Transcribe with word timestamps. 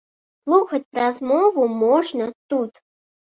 Слухаць 0.45 0.93
размову 0.99 1.67
можна 1.83 2.31
тут. 2.55 2.81